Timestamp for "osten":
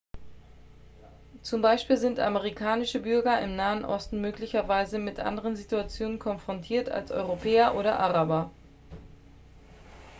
3.85-4.19